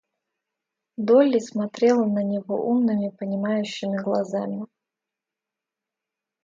Долли 0.97 1.37
смотрела 1.37 2.05
на 2.05 2.23
него 2.23 2.55
умными, 2.67 3.09
понимающими 3.11 3.97
глазами. 3.97 4.65